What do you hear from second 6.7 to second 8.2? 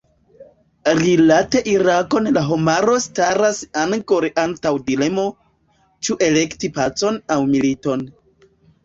pacon aŭ militon.